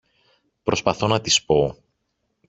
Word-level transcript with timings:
Προσπαθώ 0.63 1.07
να 1.07 1.21
της 1.21 1.43
πω 1.43 1.77